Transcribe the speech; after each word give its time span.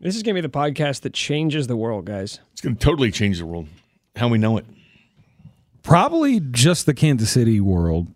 This 0.00 0.16
is 0.16 0.22
going 0.22 0.34
to 0.34 0.42
be 0.42 0.46
the 0.46 0.52
podcast 0.52 1.02
that 1.02 1.14
changes 1.14 1.66
the 1.66 1.76
world, 1.76 2.04
guys. 2.04 2.40
It's 2.52 2.60
going 2.60 2.76
to 2.76 2.84
totally 2.84 3.10
change 3.10 3.38
the 3.38 3.46
world. 3.46 3.68
How 4.16 4.28
we 4.28 4.38
know 4.38 4.58
it. 4.58 4.66
Probably 5.82 6.40
just 6.40 6.86
the 6.86 6.94
Kansas 6.94 7.30
City 7.30 7.60
world, 7.60 8.08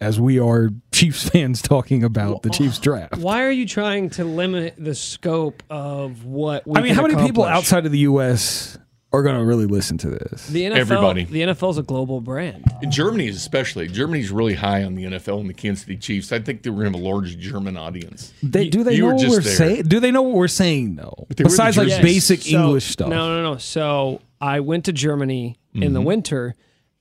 as 0.00 0.20
we 0.20 0.38
are 0.38 0.70
Chiefs 0.92 1.28
fans 1.28 1.62
talking 1.62 2.04
about 2.04 2.42
the 2.42 2.50
Chiefs 2.50 2.78
draft. 2.78 3.16
Why 3.16 3.42
are 3.44 3.50
you 3.50 3.66
trying 3.66 4.10
to 4.10 4.24
limit 4.24 4.74
the 4.78 4.94
scope 4.94 5.62
of 5.68 6.24
what 6.24 6.66
we 6.66 6.78
I 6.78 6.82
mean, 6.82 6.94
can 6.94 6.96
how 6.96 7.08
many 7.08 7.26
people 7.26 7.44
outside 7.44 7.86
of 7.86 7.92
the 7.92 8.00
U.S. 8.00 8.78
are 9.16 9.22
going 9.22 9.36
to 9.38 9.44
really 9.44 9.66
listen 9.66 9.98
to 9.98 10.10
this? 10.10 10.46
the 10.48 10.62
NFL? 10.64 10.76
Everybody. 10.76 11.24
The 11.24 11.40
NFL 11.42 11.70
is 11.70 11.78
a 11.78 11.82
global 11.82 12.20
brand. 12.20 12.64
In 12.82 12.90
Germany, 12.90 13.28
especially, 13.28 13.88
Germany's 13.88 14.30
really 14.30 14.54
high 14.54 14.84
on 14.84 14.94
the 14.94 15.04
NFL 15.04 15.40
and 15.40 15.48
the 15.48 15.54
Kansas 15.54 15.84
City 15.84 15.96
Chiefs. 15.96 16.30
I 16.32 16.38
think 16.38 16.62
they 16.62 16.70
were 16.70 16.82
going 16.82 16.92
to 16.92 16.98
have 16.98 17.04
a 17.06 17.08
large 17.08 17.38
German 17.38 17.76
audience. 17.76 18.32
They, 18.42 18.68
do 18.68 18.84
they 18.84 18.94
you 18.94 19.08
know 19.08 19.14
what 19.16 19.28
we're 19.28 19.40
saying? 19.42 19.82
Do 19.84 19.98
they 20.00 20.10
know 20.10 20.22
what 20.22 20.34
we're 20.34 20.48
saying 20.48 20.96
though? 20.96 21.26
they 21.34 21.44
Besides 21.44 21.76
like 21.76 21.88
Jersey- 21.88 22.02
basic 22.02 22.42
So- 22.42 22.50
English 22.64 22.84
stuff. 22.86 23.08
No, 23.08 23.28
no, 23.42 23.52
no. 23.52 23.58
So 23.58 24.20
I 24.40 24.60
went 24.60 24.84
to 24.86 24.92
Germany 24.92 25.56
in 25.74 25.80
Mm-hmm. 25.82 25.92
the 25.94 26.00
winter, 26.00 26.54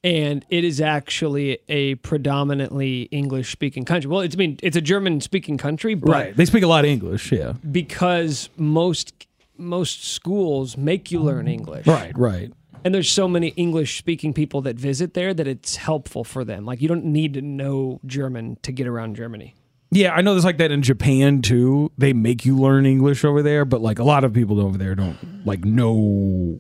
and 0.04 0.46
it 0.50 0.64
is 0.64 0.82
actually 0.82 1.60
a 1.70 1.96
predominantly 1.96 3.04
English 3.04 3.52
speaking 3.52 3.86
country. 3.86 4.10
Well, 4.10 4.22
it's 4.22 4.36
I 4.36 4.38
mean 4.38 4.60
it's 4.62 4.76
a 4.78 4.82
German 4.82 5.22
speaking 5.22 5.58
country, 5.58 5.96
but 5.96 6.10
Right. 6.10 6.36
They 6.36 6.46
speak 6.46 6.64
a 6.64 6.68
lot 6.68 6.84
of 6.86 6.92
English. 6.92 7.32
Yeah. 7.32 7.54
because 7.72 8.50
most 8.58 9.14
most 9.58 10.04
schools 10.04 10.78
make 10.78 11.12
you 11.12 11.20
learn 11.22 11.48
English. 11.48 11.88
Right. 11.88 12.18
Right. 12.18 12.52
And 12.84 12.94
there's 12.94 13.10
so 13.10 13.28
many 13.28 13.48
English 13.50 13.98
speaking 13.98 14.32
people 14.34 14.62
that 14.62 14.76
visit 14.76 15.16
there 15.16 15.34
that 15.34 15.48
it's 15.48 15.76
helpful 15.76 16.24
for 16.24 16.44
them. 16.44 16.66
Like 16.66 16.82
you 16.82 16.88
don't 16.88 17.06
need 17.06 17.34
to 17.34 17.42
know 17.42 18.00
German 18.06 18.58
to 18.62 18.72
get 18.72 18.86
around 18.86 19.16
Germany. 19.16 19.56
Yeah, 19.92 20.14
I 20.14 20.22
know 20.22 20.34
there's 20.34 20.46
like 20.46 20.58
that 20.58 20.72
in 20.72 20.82
Japan 20.82 21.42
too. 21.42 21.92
They 21.98 22.14
make 22.14 22.46
you 22.46 22.58
learn 22.58 22.86
English 22.86 23.24
over 23.24 23.42
there, 23.42 23.66
but 23.66 23.82
like 23.82 23.98
a 23.98 24.04
lot 24.04 24.24
of 24.24 24.34
people 24.34 24.60
over 24.60 24.78
there 24.78 24.94
don't 24.94 25.46
like 25.46 25.64
know 25.66 26.60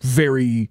very 0.00 0.70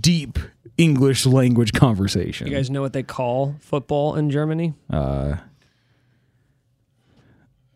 deep 0.00 0.38
English 0.76 1.26
language 1.26 1.72
conversation. 1.72 2.46
You 2.46 2.54
guys 2.54 2.70
know 2.70 2.80
what 2.82 2.92
they 2.92 3.02
call 3.02 3.56
football 3.60 4.14
in 4.14 4.30
Germany? 4.30 4.74
Uh 4.88 5.36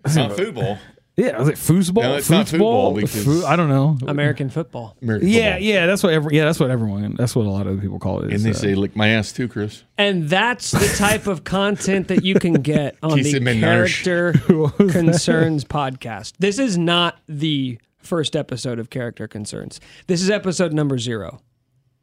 It's 0.05 0.17
not 0.17 0.36
football. 0.36 0.78
Yeah, 1.16 1.41
is 1.42 1.48
it 1.48 1.56
foosball? 1.56 2.02
No, 2.02 2.14
it's 2.16 2.30
not 2.30 2.48
football 2.48 2.94
because- 2.94 3.24
Foo- 3.24 3.44
I 3.44 3.55
don't 3.56 3.68
know. 3.68 3.98
American 4.06 4.48
football. 4.48 4.96
American 5.02 5.28
Yeah, 5.28 5.52
football. 5.55 5.68
yeah, 5.68 5.86
that's 5.86 6.02
what 6.02 6.12
every, 6.12 6.36
yeah, 6.36 6.44
that's 6.46 6.58
what 6.60 6.70
everyone 6.70 7.14
that's 7.16 7.36
what 7.36 7.46
a 7.46 7.50
lot 7.50 7.66
of 7.66 7.80
people 7.80 7.98
call 7.98 8.20
it. 8.20 8.24
And 8.24 8.32
is, 8.34 8.42
they 8.44 8.50
uh, 8.50 8.55
say, 8.55 8.74
lick 8.74 8.96
my 8.96 9.08
ass 9.08 9.33
too, 9.33 9.46
Chris. 9.48 9.84
And 9.98 10.28
that's 10.28 10.70
the 10.70 10.94
type 10.96 11.27
of 11.27 11.44
content 11.44 12.08
that 12.08 12.24
you 12.24 12.36
can 12.36 12.55
get 12.55 12.96
on 13.02 13.18
Kiss 13.18 13.33
the 13.33 13.38
him. 13.40 13.60
Character 13.60 14.33
Concerns 14.90 15.64
podcast. 15.64 16.33
This 16.38 16.58
is 16.58 16.78
not 16.78 17.18
the 17.28 17.78
first 17.98 18.34
episode 18.34 18.78
of 18.78 18.90
Character 18.90 19.28
Concerns. 19.28 19.80
This 20.06 20.22
is 20.22 20.30
episode 20.30 20.72
number 20.72 20.98
zero. 20.98 21.40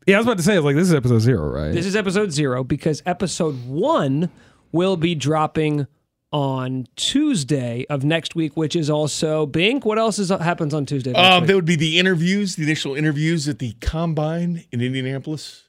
yeah, 0.07 0.15
I 0.15 0.19
was 0.19 0.27
about 0.27 0.37
to 0.37 0.43
say, 0.43 0.55
I 0.55 0.59
like, 0.59 0.75
this 0.75 0.87
is 0.87 0.93
episode 0.93 1.19
zero, 1.19 1.49
right? 1.49 1.73
This 1.73 1.85
is 1.85 1.95
episode 1.95 2.31
zero 2.31 2.63
because 2.63 3.01
episode 3.05 3.65
one 3.67 4.29
will 4.71 4.97
be 4.97 5.13
dropping 5.15 5.87
on 6.31 6.85
Tuesday 6.95 7.85
of 7.89 8.03
next 8.03 8.35
week, 8.35 8.55
which 8.55 8.75
is 8.75 8.89
also 8.89 9.45
Bink. 9.45 9.85
What 9.85 9.97
else 9.97 10.19
is 10.19 10.29
happens 10.29 10.73
on 10.73 10.85
Tuesday? 10.85 11.11
of 11.11 11.15
next 11.17 11.27
Um, 11.27 11.41
week? 11.41 11.47
there 11.47 11.55
would 11.55 11.65
be 11.65 11.75
the 11.75 11.97
interviews, 11.97 12.55
the 12.55 12.63
initial 12.63 12.95
interviews 12.95 13.47
at 13.47 13.59
the 13.59 13.73
combine 13.81 14.63
in 14.71 14.81
Indianapolis, 14.81 15.63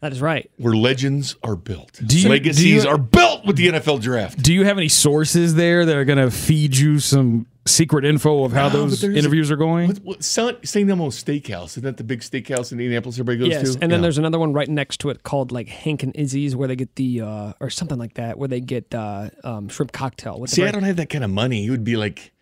that 0.00 0.10
is 0.12 0.20
right. 0.20 0.50
where 0.56 0.74
legends 0.74 1.36
are 1.44 1.54
built. 1.54 2.00
Do 2.04 2.18
you- 2.18 2.28
Legacies 2.28 2.62
do 2.64 2.68
you- 2.68 2.88
are 2.88 2.98
built 2.98 3.44
with 3.46 3.56
the 3.56 3.68
NFL 3.68 3.98
draft. 3.98 4.42
Do 4.42 4.52
you 4.52 4.64
have 4.64 4.76
any 4.76 4.88
sources 4.88 5.54
there 5.54 5.84
that 5.86 5.96
are 5.96 6.04
going 6.04 6.18
to 6.18 6.30
feed 6.30 6.76
you 6.76 6.98
some 6.98 7.46
secret 7.66 8.04
info 8.04 8.44
of 8.44 8.52
how 8.52 8.68
No, 8.68 8.86
those 8.86 9.00
there 9.00 9.10
is 9.10 9.16
a- 9.16 9.18
interviews 9.20 9.50
are 9.50 9.56
going? 9.56 9.88
What, 9.88 9.98
what, 9.98 10.24
St. 10.24 10.66
St. 10.66 10.88
Elmo's 10.90 11.22
Steakhouse, 11.22 11.64
isn't 11.70 11.82
that 11.84 11.96
the 11.96 12.04
big 12.04 12.20
steakhouse 12.20 12.72
in 12.72 12.80
Indianapolis 12.80 13.16
everybody 13.18 13.38
goes 13.38 13.48
Yes, 13.48 13.74
to? 13.76 13.82
and 13.82 13.90
then 13.92 13.98
Yeah. 14.00 14.02
there's 14.02 14.18
another 14.18 14.38
one 14.38 14.52
right 14.52 14.68
next 14.68 14.98
to 15.00 15.10
it 15.10 15.22
called 15.22 15.52
like 15.52 15.68
Hank 15.68 16.02
and 16.02 16.14
Izzy's, 16.16 16.56
where 16.56 16.66
they 16.68 16.76
get 16.76 16.96
the 16.96 17.20
uh, 17.20 17.52
or 17.60 17.70
something 17.70 17.98
like 17.98 18.14
that, 18.14 18.36
where 18.38 18.48
they 18.48 18.60
get 18.60 18.92
uh, 18.94 19.30
um, 19.44 19.68
shrimp 19.68 19.92
cocktail. 19.92 20.40
With 20.40 20.50
the 20.50 20.56
See, 20.56 20.64
I 20.64 20.70
don't 20.72 20.82
have 20.82 20.96
that 20.96 21.10
kind 21.10 21.22
of 21.24 21.30
money. 21.30 21.66
It 21.66 21.70
would 21.70 21.84
be 21.84 21.96
like 21.96 22.32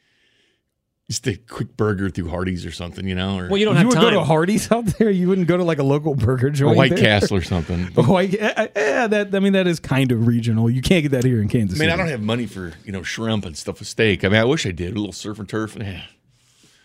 just 1.10 1.26
a 1.26 1.34
quick 1.36 1.76
burger 1.76 2.08
through 2.08 2.28
Hardee's 2.28 2.64
or 2.64 2.70
something, 2.70 3.06
you 3.06 3.16
know, 3.16 3.36
or 3.36 3.48
well, 3.48 3.58
you 3.58 3.64
don't 3.64 3.74
you 3.74 3.78
have 3.78 3.86
would 3.88 3.94
time. 3.94 4.04
go 4.04 4.10
to 4.10 4.22
Hardee's 4.22 4.70
out 4.70 4.86
there. 4.86 5.10
You 5.10 5.28
wouldn't 5.28 5.48
go 5.48 5.56
to 5.56 5.64
like 5.64 5.80
a 5.80 5.82
local 5.82 6.14
burger 6.14 6.46
a 6.46 6.52
joint. 6.52 6.76
White 6.76 6.90
there? 6.90 6.98
Castle 6.98 7.36
or 7.36 7.42
something. 7.42 7.90
A 7.96 8.02
White, 8.04 8.34
eh, 8.34 8.68
eh, 8.76 9.06
that 9.08 9.34
I 9.34 9.40
mean, 9.40 9.54
that 9.54 9.66
is 9.66 9.80
kind 9.80 10.12
of 10.12 10.28
regional. 10.28 10.70
You 10.70 10.80
can't 10.80 11.02
get 11.02 11.10
that 11.10 11.24
here 11.24 11.42
in 11.42 11.48
Kansas. 11.48 11.80
I 11.80 11.82
mean, 11.82 11.90
I 11.90 11.96
don't 11.96 12.06
have 12.06 12.22
money 12.22 12.46
for 12.46 12.74
you 12.84 12.92
know 12.92 13.02
shrimp 13.02 13.44
and 13.44 13.58
stuff 13.58 13.80
with 13.80 13.88
steak. 13.88 14.24
I 14.24 14.28
mean, 14.28 14.40
I 14.40 14.44
wish 14.44 14.64
I 14.64 14.70
did 14.70 14.92
a 14.92 14.98
little 14.98 15.12
surf 15.12 15.40
and 15.40 15.48
turf. 15.48 15.74
And, 15.74 15.84
eh. 15.84 16.00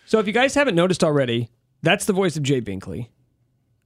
So 0.07 0.17
if 0.17 0.25
you 0.25 0.33
guys 0.33 0.55
haven't 0.55 0.75
noticed 0.75 1.03
already, 1.03 1.49
that's 1.83 2.05
the 2.05 2.13
voice 2.13 2.35
of 2.35 2.41
Jay 2.41 2.61
Binkley, 2.61 3.09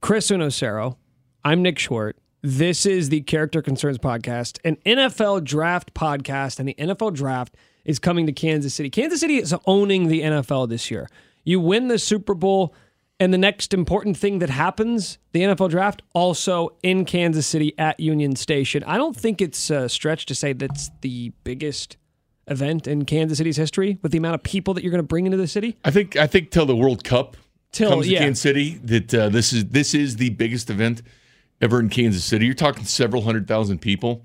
Chris 0.00 0.30
Uno 0.30 0.48
Cero. 0.48 0.96
I'm 1.44 1.60
Nick 1.60 1.76
Schwerdt. 1.76 2.14
This 2.42 2.86
is 2.86 3.10
the 3.10 3.20
Character 3.20 3.60
Concerns 3.60 3.98
podcast, 3.98 4.58
an 4.64 4.76
NFL 4.86 5.44
draft 5.44 5.92
podcast, 5.92 6.58
and 6.58 6.66
the 6.66 6.74
NFL 6.74 7.12
draft 7.12 7.54
is 7.84 7.98
coming 7.98 8.26
to 8.26 8.32
Kansas 8.32 8.74
City. 8.74 8.90
Kansas 8.90 9.20
City 9.20 9.36
is 9.36 9.54
owning 9.66 10.08
the 10.08 10.20
NFL 10.22 10.68
this 10.68 10.90
year. 10.90 11.08
You 11.44 11.60
win 11.60 11.88
the 11.88 11.98
Super 11.98 12.34
Bowl, 12.34 12.74
and 13.18 13.34
the 13.34 13.38
next 13.38 13.74
important 13.74 14.16
thing 14.16 14.38
that 14.38 14.50
happens, 14.50 15.18
the 15.32 15.42
NFL 15.42 15.70
draft, 15.70 16.02
also 16.14 16.76
in 16.82 17.04
Kansas 17.04 17.46
City 17.46 17.74
at 17.78 18.00
Union 18.00 18.34
Station. 18.36 18.82
I 18.84 18.96
don't 18.96 19.16
think 19.16 19.42
it's 19.42 19.70
a 19.70 19.88
stretch 19.88 20.26
to 20.26 20.34
say 20.34 20.52
that's 20.52 20.90
the 21.02 21.32
biggest 21.44 21.96
event 22.46 22.86
in 22.86 23.04
Kansas 23.04 23.38
City's 23.38 23.56
history 23.56 23.98
with 24.02 24.12
the 24.12 24.18
amount 24.18 24.34
of 24.34 24.42
people 24.42 24.74
that 24.74 24.82
you're 24.82 24.90
going 24.90 25.02
to 25.02 25.06
bring 25.06 25.26
into 25.26 25.36
the 25.36 25.46
city. 25.46 25.76
I 25.84 25.90
think 25.90 26.16
I 26.16 26.26
think 26.26 26.50
till 26.50 26.66
the 26.66 26.76
World 26.76 27.04
Cup 27.04 27.36
Till- 27.72 27.90
comes 27.90 28.06
to 28.06 28.12
yeah. 28.12 28.20
Kansas 28.20 28.42
City 28.42 28.80
that 28.84 29.14
uh, 29.14 29.28
this 29.28 29.52
is 29.52 29.66
this 29.66 29.94
is 29.94 30.16
the 30.16 30.30
biggest 30.30 30.70
event 30.70 31.02
ever 31.60 31.78
in 31.78 31.88
Kansas 31.88 32.24
City. 32.24 32.46
You're 32.46 32.54
talking 32.54 32.84
several 32.84 33.22
hundred 33.22 33.46
thousand 33.46 33.80
people 33.80 34.24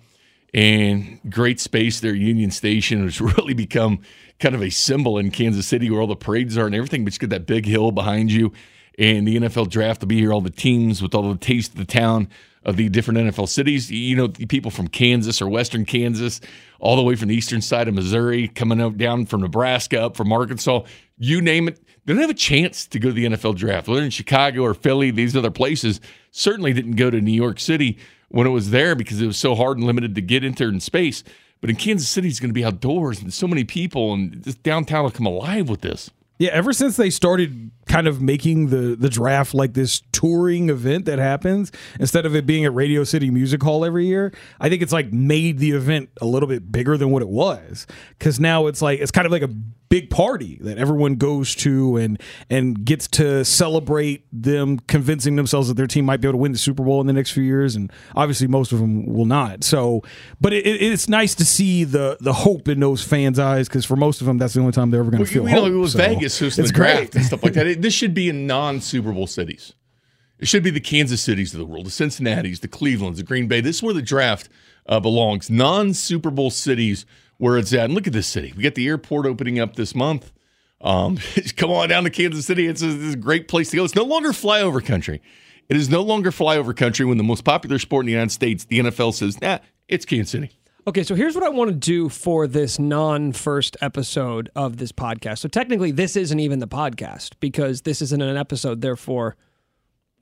and 0.55 1.19
great 1.29 1.59
space 1.59 1.99
there. 1.99 2.15
Union 2.15 2.49
Station 2.49 3.03
has 3.03 3.19
really 3.37 3.53
become 3.53 3.99
kind 4.39 4.55
of 4.55 4.63
a 4.63 4.69
symbol 4.69 5.17
in 5.17 5.29
Kansas 5.29 5.67
City 5.67 5.91
where 5.91 5.99
all 5.99 6.07
the 6.07 6.15
parades 6.15 6.57
are 6.57 6.65
and 6.65 6.73
everything. 6.73 7.03
But 7.03 7.13
you 7.13 7.19
got 7.19 7.29
that 7.31 7.45
big 7.45 7.65
hill 7.65 7.91
behind 7.91 8.31
you, 8.31 8.53
and 8.97 9.27
the 9.27 9.35
NFL 9.35 9.69
draft 9.69 10.01
will 10.01 10.07
be 10.07 10.17
here. 10.17 10.31
All 10.33 10.41
the 10.41 10.49
teams 10.49 11.01
with 11.01 11.13
all 11.13 11.29
the 11.29 11.37
taste 11.37 11.73
of 11.73 11.77
the 11.77 11.85
town 11.85 12.29
of 12.63 12.77
the 12.77 12.87
different 12.87 13.19
NFL 13.19 13.49
cities. 13.49 13.91
You 13.91 14.15
know, 14.15 14.29
people 14.29 14.71
from 14.71 14.87
Kansas 14.87 15.41
or 15.41 15.49
Western 15.49 15.83
Kansas, 15.83 16.39
all 16.79 16.95
the 16.95 17.03
way 17.03 17.15
from 17.15 17.27
the 17.27 17.35
eastern 17.35 17.61
side 17.61 17.89
of 17.89 17.93
Missouri, 17.93 18.47
coming 18.47 18.81
out 18.81 18.97
down 18.97 19.25
from 19.25 19.41
Nebraska, 19.41 20.05
up 20.05 20.15
from 20.15 20.31
Arkansas, 20.31 20.83
you 21.17 21.41
name 21.41 21.67
it. 21.67 21.81
They 22.05 22.13
don't 22.13 22.21
have 22.21 22.29
a 22.29 22.33
chance 22.33 22.87
to 22.87 22.99
go 22.99 23.09
to 23.09 23.13
the 23.13 23.25
NFL 23.25 23.55
draft. 23.57 23.89
Whether 23.89 24.03
in 24.03 24.09
Chicago 24.09 24.61
or 24.61 24.73
Philly, 24.73 25.11
these 25.11 25.35
other 25.35 25.51
places 25.51 25.99
certainly 26.31 26.71
didn't 26.71 26.95
go 26.95 27.09
to 27.09 27.19
New 27.19 27.33
York 27.33 27.59
City 27.59 27.97
when 28.29 28.47
it 28.47 28.51
was 28.51 28.71
there 28.71 28.95
because 28.95 29.21
it 29.21 29.27
was 29.27 29.37
so 29.37 29.55
hard 29.55 29.77
and 29.77 29.85
limited 29.85 30.15
to 30.15 30.21
get 30.21 30.43
into 30.43 30.65
in 30.65 30.79
space. 30.79 31.23
But 31.61 31.69
in 31.69 31.75
Kansas 31.75 32.09
City, 32.09 32.27
it's 32.27 32.39
going 32.39 32.49
to 32.49 32.53
be 32.53 32.65
outdoors 32.65 33.21
and 33.21 33.33
so 33.33 33.47
many 33.47 33.63
people, 33.63 34.13
and 34.13 34.43
this 34.43 34.55
downtown 34.55 35.03
will 35.03 35.11
come 35.11 35.25
alive 35.25 35.69
with 35.69 35.81
this. 35.81 36.11
Yeah, 36.37 36.49
ever 36.51 36.73
since 36.73 36.97
they 36.97 37.09
started 37.09 37.71
kind 37.87 38.07
of 38.07 38.21
making 38.21 38.67
the 38.69 38.95
the 38.95 39.09
draft 39.09 39.53
like 39.53 39.73
this 39.73 40.01
touring 40.25 40.69
event 40.69 41.05
that 41.05 41.19
happens 41.19 41.71
instead 41.99 42.25
of 42.25 42.35
it 42.35 42.45
being 42.45 42.65
at 42.65 42.73
Radio 42.73 43.03
City 43.03 43.29
Music 43.29 43.61
Hall 43.61 43.85
every 43.85 44.05
year, 44.07 44.33
I 44.59 44.69
think 44.69 44.81
it's 44.81 44.93
like 44.93 45.11
made 45.13 45.59
the 45.59 45.71
event 45.71 46.09
a 46.21 46.25
little 46.25 46.47
bit 46.49 46.71
bigger 46.71 46.97
than 46.97 47.11
what 47.11 47.21
it 47.21 47.27
was 47.29 47.85
cuz 48.19 48.39
now 48.39 48.67
it's 48.67 48.81
like 48.81 48.99
it's 48.99 49.11
kind 49.11 49.25
of 49.25 49.31
like 49.31 49.43
a 49.43 49.49
big 49.87 50.09
party 50.09 50.57
that 50.61 50.79
everyone 50.79 51.13
goes 51.15 51.53
to 51.53 51.95
and 51.97 52.19
and 52.49 52.83
gets 52.85 53.07
to 53.07 53.45
celebrate 53.45 54.25
them 54.33 54.79
convincing 54.79 55.35
themselves 55.35 55.67
that 55.67 55.75
their 55.75 55.85
team 55.85 56.05
might 56.05 56.19
be 56.21 56.27
able 56.27 56.33
to 56.33 56.41
win 56.41 56.51
the 56.51 56.57
Super 56.57 56.83
Bowl 56.83 56.99
in 57.01 57.07
the 57.07 57.13
next 57.13 57.31
few 57.31 57.43
years 57.43 57.75
and 57.75 57.91
obviously 58.15 58.47
most 58.47 58.71
of 58.71 58.79
them 58.79 59.05
will 59.05 59.25
not. 59.27 59.63
So, 59.63 60.01
but 60.41 60.53
it, 60.53 60.65
it, 60.65 60.81
it's 60.81 61.07
nice 61.07 61.35
to 61.35 61.45
see 61.45 61.83
the 61.83 62.17
the 62.19 62.33
hope 62.33 62.67
in 62.67 62.79
those 62.79 63.03
fans' 63.03 63.37
eyes 63.37 63.69
cuz 63.69 63.85
for 63.85 63.95
most 63.95 64.21
of 64.21 64.27
them 64.27 64.37
that's 64.39 64.55
the 64.55 64.59
only 64.59 64.71
time 64.71 64.89
they're 64.89 65.01
ever 65.01 65.11
going 65.11 65.23
to 65.23 65.31
feel 65.31 65.47
you 65.47 65.53
know, 65.55 65.61
hope. 65.61 65.71
it 65.71 65.75
was 65.75 65.91
So, 65.91 65.99
Vegas 65.99 66.41
it's 66.41 66.55
the 66.55 66.63
draft 66.63 66.97
great. 67.11 67.15
and 67.15 67.25
stuff 67.25 67.43
like 67.43 67.53
that. 67.53 67.67
It- 67.67 67.81
this 67.85 67.93
should 67.93 68.13
be 68.15 68.27
in 68.29 68.47
non 68.47 68.81
Super 68.81 69.11
Bowl 69.13 69.27
cities. 69.27 69.73
It 70.39 70.47
should 70.47 70.63
be 70.63 70.69
the 70.69 70.79
Kansas 70.79 71.21
cities 71.21 71.53
of 71.53 71.59
the 71.59 71.65
world, 71.65 71.85
the 71.85 71.91
Cincinnati's, 71.91 72.59
the 72.59 72.67
Cleveland's, 72.67 73.17
the 73.17 73.23
Green 73.23 73.47
Bay. 73.47 73.61
This 73.61 73.77
is 73.77 73.83
where 73.83 73.93
the 73.93 74.01
draft 74.01 74.49
uh, 74.85 74.99
belongs. 74.99 75.49
Non 75.49 75.93
Super 75.93 76.29
Bowl 76.29 76.49
cities 76.49 77.05
where 77.37 77.57
it's 77.57 77.73
at. 77.73 77.85
And 77.85 77.93
look 77.93 78.07
at 78.07 78.13
this 78.13 78.27
city. 78.27 78.53
We 78.55 78.63
got 78.63 78.75
the 78.75 78.87
airport 78.87 79.25
opening 79.25 79.59
up 79.59 79.75
this 79.75 79.95
month. 79.95 80.31
Um, 80.81 81.17
come 81.57 81.71
on 81.71 81.89
down 81.89 82.03
to 82.03 82.09
Kansas 82.09 82.45
City. 82.45 82.67
It's 82.67 82.81
a, 82.81 82.89
it's 82.89 83.15
a 83.15 83.17
great 83.17 83.47
place 83.47 83.71
to 83.71 83.77
go. 83.77 83.85
It's 83.85 83.95
no 83.95 84.03
longer 84.03 84.29
flyover 84.29 84.83
country. 84.83 85.21
It 85.67 85.77
is 85.77 85.89
no 85.89 86.01
longer 86.01 86.31
flyover 86.31 86.75
country 86.75 87.05
when 87.05 87.17
the 87.17 87.23
most 87.23 87.43
popular 87.43 87.79
sport 87.79 88.03
in 88.03 88.07
the 88.07 88.11
United 88.11 88.31
States, 88.31 88.65
the 88.65 88.79
NFL, 88.79 89.13
says, 89.13 89.41
nah, 89.41 89.59
it's 89.87 90.05
Kansas 90.05 90.31
City. 90.31 90.51
Okay, 90.87 91.01
so 91.01 91.15
here's 91.15 91.33
what 91.33 91.43
I 91.43 91.49
want 91.49 91.71
to 91.71 91.75
do 91.75 92.09
for 92.09 92.45
this 92.45 92.77
non 92.77 93.31
first 93.31 93.75
episode 93.81 94.51
of 94.55 94.77
this 94.77 94.91
podcast. 94.91 95.39
So 95.39 95.47
technically, 95.47 95.89
this 95.89 96.15
isn't 96.15 96.39
even 96.39 96.59
the 96.59 96.67
podcast 96.67 97.31
because 97.39 97.81
this 97.81 98.03
isn't 98.03 98.21
an 98.21 98.37
episode. 98.37 98.81
Therefore, 98.81 99.35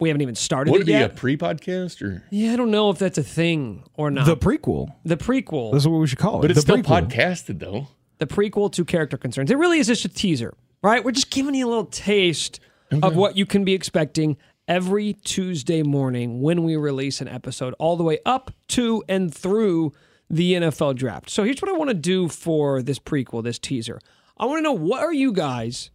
we 0.03 0.09
haven't 0.09 0.21
even 0.21 0.35
started 0.35 0.71
Would 0.71 0.81
it 0.81 0.83
it 0.83 0.85
be 0.85 0.91
yet. 0.91 1.11
a 1.11 1.13
pre 1.15 1.35
podcast 1.37 2.01
or? 2.01 2.23
yeah, 2.29 2.53
I 2.53 2.55
don't 2.55 2.69
know 2.71 2.89
if 2.91 2.99
that's 2.99 3.17
a 3.17 3.23
thing 3.23 3.83
or 3.95 4.11
not. 4.11 4.25
The 4.27 4.37
prequel. 4.37 4.93
The, 5.03 5.17
prequel. 5.17 5.43
prequel, 5.43 5.71
That's 5.71 5.87
what 5.87 5.97
we 5.97 6.07
should 6.07 6.19
call 6.19 6.39
it. 6.39 6.41
But 6.43 6.51
it's 6.51 6.57
the 6.57 6.61
still 6.61 6.77
prequel. 6.77 7.09
podcasted, 7.09 7.59
though. 7.59 7.87
the 8.19 8.27
prequel 8.27 8.71
to 8.73 8.85
character 8.85 9.17
concerns. 9.17 9.49
It 9.49 9.57
really 9.57 9.79
is 9.79 9.87
just 9.87 10.05
a 10.05 10.09
teaser. 10.09 10.53
right? 10.83 11.03
We're 11.03 11.11
just 11.11 11.31
giving 11.31 11.55
you 11.55 11.65
a 11.67 11.69
little 11.69 11.85
taste 11.85 12.59
of 13.01 13.15
what 13.15 13.35
you 13.35 13.45
can 13.47 13.63
be 13.65 13.73
expecting 13.73 14.37
every 14.67 15.13
Tuesday 15.13 15.81
morning 15.83 16.41
when 16.41 16.63
we 16.63 16.75
release 16.75 17.21
an 17.21 17.27
episode, 17.27 17.73
all 17.79 17.97
the 17.97 18.03
way 18.03 18.19
up 18.25 18.51
to 18.67 19.03
and 19.09 19.33
through 19.33 19.91
the 20.29 20.53
NFL 20.53 20.95
draft. 20.95 21.29
So 21.29 21.43
here's 21.43 21.61
what 21.61 21.69
I 21.69 21.73
want 21.73 21.89
to 21.89 21.93
do 21.95 22.27
for 22.29 22.81
this 22.81 22.99
prequel, 22.99 23.43
this 23.43 23.59
teaser. 23.59 23.99
I 24.37 24.45
want 24.45 24.59
to 24.59 24.61
know 24.63 24.71
what 24.73 25.01
are 25.03 25.13
you 25.13 25.31
guys, 25.33 25.89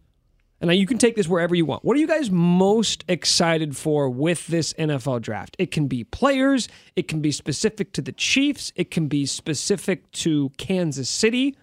and 0.61 0.67
now 0.67 0.73
you 0.73 0.85
can 0.85 0.97
take 0.97 1.15
this 1.15 1.27
wherever 1.27 1.55
you 1.55 1.65
want. 1.65 1.83
What 1.83 1.95
are 1.95 1.99
you 1.99 2.07
guys 2.07 2.29
most 2.29 3.03
excited 3.07 3.77
for 3.77 4.09
with 4.09 4.47
this 4.47 4.73
NFL 4.73 5.21
draft? 5.21 5.55
It 5.57 5.71
can 5.71 5.87
be 5.87 6.03
players, 6.03 6.67
it 6.95 7.07
can 7.07 7.21
be 7.21 7.31
specific 7.31 7.93
to 7.93 8.01
the 8.01 8.11
Chiefs, 8.11 8.71
it 8.75 8.91
can 8.91 9.07
be 9.07 9.25
specific 9.25 10.11
to 10.13 10.49
Kansas 10.57 11.09
City. 11.09 11.57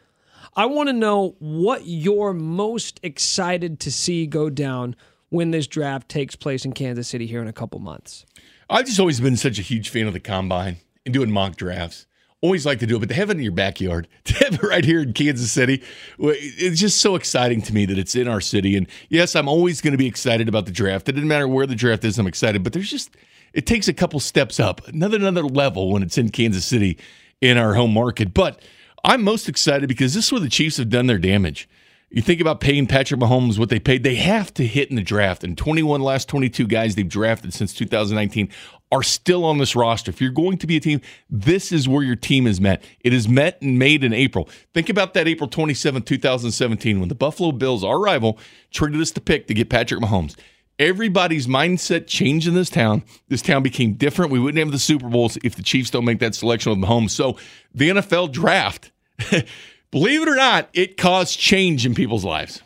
I 0.54 0.66
want 0.66 0.88
to 0.88 0.94
know 0.94 1.36
what 1.38 1.86
you're 1.86 2.32
most 2.32 3.00
excited 3.02 3.80
to 3.80 3.92
see 3.92 4.26
go 4.26 4.48
down 4.48 4.96
when 5.28 5.50
this 5.50 5.66
draft 5.66 6.08
takes 6.08 6.34
place 6.34 6.64
in 6.64 6.72
Kansas 6.72 7.08
City 7.08 7.26
here 7.26 7.42
in 7.42 7.48
a 7.48 7.52
couple 7.52 7.78
months. 7.80 8.24
I've 8.70 8.86
just 8.86 8.98
always 8.98 9.20
been 9.20 9.36
such 9.36 9.58
a 9.58 9.62
huge 9.62 9.90
fan 9.90 10.06
of 10.06 10.12
the 10.12 10.20
combine 10.20 10.78
and 11.04 11.12
doing 11.12 11.30
mock 11.30 11.56
drafts. 11.56 12.06
Always 12.42 12.66
like 12.66 12.80
to 12.80 12.86
do 12.86 12.96
it, 12.96 13.00
but 13.00 13.08
to 13.08 13.14
have 13.14 13.30
it 13.30 13.36
in 13.38 13.42
your 13.42 13.52
backyard, 13.52 14.08
to 14.24 14.34
have 14.44 14.54
it 14.54 14.62
right 14.62 14.84
here 14.84 15.00
in 15.00 15.12
Kansas 15.12 15.50
City, 15.50 15.82
it's 16.18 16.78
just 16.78 17.00
so 17.00 17.14
exciting 17.14 17.62
to 17.62 17.74
me 17.74 17.86
that 17.86 17.98
it's 17.98 18.14
in 18.14 18.28
our 18.28 18.40
city. 18.40 18.76
And 18.76 18.86
yes, 19.08 19.34
I'm 19.34 19.48
always 19.48 19.80
going 19.80 19.92
to 19.92 19.98
be 19.98 20.06
excited 20.06 20.48
about 20.48 20.66
the 20.66 20.72
draft. 20.72 21.08
It 21.08 21.12
doesn't 21.12 21.28
matter 21.28 21.48
where 21.48 21.66
the 21.66 21.74
draft 21.74 22.04
is, 22.04 22.18
I'm 22.18 22.26
excited. 22.26 22.62
But 22.62 22.72
there's 22.72 22.90
just 22.90 23.16
it 23.52 23.66
takes 23.66 23.88
a 23.88 23.94
couple 23.94 24.20
steps 24.20 24.60
up, 24.60 24.86
another 24.86 25.16
another 25.16 25.42
level 25.42 25.90
when 25.90 26.02
it's 26.02 26.18
in 26.18 26.28
Kansas 26.28 26.64
City 26.64 26.98
in 27.40 27.56
our 27.56 27.74
home 27.74 27.94
market. 27.94 28.34
But 28.34 28.60
I'm 29.02 29.22
most 29.22 29.48
excited 29.48 29.88
because 29.88 30.14
this 30.14 30.26
is 30.26 30.32
where 30.32 30.40
the 30.40 30.48
Chiefs 30.48 30.76
have 30.76 30.90
done 30.90 31.06
their 31.06 31.18
damage. 31.18 31.68
You 32.16 32.22
think 32.22 32.40
about 32.40 32.60
paying 32.60 32.86
Patrick 32.86 33.20
Mahomes 33.20 33.58
what 33.58 33.68
they 33.68 33.78
paid, 33.78 34.02
they 34.02 34.14
have 34.14 34.54
to 34.54 34.66
hit 34.66 34.88
in 34.88 34.96
the 34.96 35.02
draft. 35.02 35.44
And 35.44 35.56
21 35.56 36.00
last 36.00 36.30
22 36.30 36.66
guys 36.66 36.94
they've 36.94 37.06
drafted 37.06 37.52
since 37.52 37.74
2019 37.74 38.48
are 38.90 39.02
still 39.02 39.44
on 39.44 39.58
this 39.58 39.76
roster. 39.76 40.12
If 40.12 40.22
you're 40.22 40.30
going 40.30 40.56
to 40.56 40.66
be 40.66 40.78
a 40.78 40.80
team, 40.80 41.02
this 41.28 41.72
is 41.72 41.86
where 41.86 42.02
your 42.02 42.16
team 42.16 42.46
is 42.46 42.58
met. 42.58 42.82
It 43.00 43.12
is 43.12 43.28
met 43.28 43.60
and 43.60 43.78
made 43.78 44.02
in 44.02 44.14
April. 44.14 44.48
Think 44.72 44.88
about 44.88 45.12
that 45.12 45.28
April 45.28 45.46
27, 45.46 46.04
2017, 46.04 47.00
when 47.00 47.10
the 47.10 47.14
Buffalo 47.14 47.52
Bills, 47.52 47.84
our 47.84 48.00
rival, 48.00 48.38
traded 48.70 48.98
us 49.02 49.10
the 49.10 49.20
pick 49.20 49.46
to 49.48 49.52
get 49.52 49.68
Patrick 49.68 50.00
Mahomes. 50.00 50.38
Everybody's 50.78 51.46
mindset 51.46 52.06
changed 52.06 52.48
in 52.48 52.54
this 52.54 52.70
town. 52.70 53.02
This 53.28 53.42
town 53.42 53.62
became 53.62 53.92
different. 53.92 54.32
We 54.32 54.38
wouldn't 54.38 54.58
have 54.64 54.72
the 54.72 54.78
Super 54.78 55.10
Bowls 55.10 55.36
if 55.44 55.54
the 55.54 55.62
Chiefs 55.62 55.90
don't 55.90 56.06
make 56.06 56.20
that 56.20 56.34
selection 56.34 56.70
with 56.70 56.78
Mahomes. 56.78 57.10
So 57.10 57.36
the 57.74 57.90
NFL 57.90 58.32
draft 58.32 58.90
believe 59.96 60.20
it 60.20 60.28
or 60.28 60.36
not, 60.36 60.68
it 60.74 60.98
caused 60.98 61.38
change 61.38 61.86
in 61.86 61.94
people's 61.94 62.22
lives. 62.22 62.60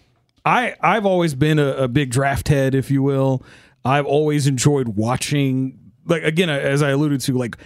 I 0.44 0.74
I've 0.80 1.06
always 1.06 1.36
been 1.36 1.60
a, 1.60 1.68
a, 1.68 1.88
big 1.88 2.10
draft 2.10 2.48
head, 2.48 2.74
if 2.74 2.90
you 2.90 3.04
will. 3.04 3.44
I've 3.84 4.04
always 4.04 4.48
enjoyed 4.48 4.88
watching, 4.88 5.92
like 6.06 6.24
again, 6.24 6.50
as 6.50 6.82
I 6.82 6.90
alluded 6.90 7.20
to, 7.20 7.38
like 7.38 7.56